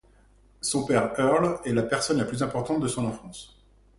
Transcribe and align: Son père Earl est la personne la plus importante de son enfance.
Son 0.61 0.83
père 0.87 1.13
Earl 1.19 1.59
est 1.63 1.73
la 1.73 1.83
personne 1.83 2.17
la 2.17 2.25
plus 2.25 2.41
importante 2.41 2.79
de 2.79 2.87
son 2.87 3.05
enfance. 3.05 3.59